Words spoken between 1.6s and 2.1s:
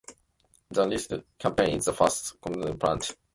is the